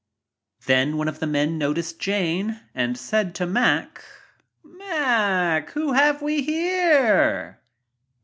[0.65, 4.03] Then one of the men noticed Jane and said to Mack.
[4.63, 7.59] Mack, who have we here